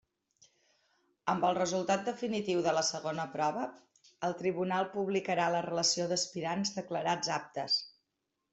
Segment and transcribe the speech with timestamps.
[1.33, 3.67] Amb el resultat definitiu de la segona prova,
[4.29, 7.81] el tribunal publicarà la relació d'aspirants declarats aptes.